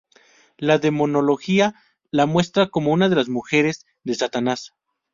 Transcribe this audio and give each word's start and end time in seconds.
La 0.57 0.79
demonología 0.79 1.75
la 2.09 2.25
muestra 2.25 2.69
como 2.71 2.91
una 2.91 3.07
de 3.07 3.15
las 3.17 3.29
mujeres 3.29 3.85
de 4.03 4.15
Satanás. 4.15 4.73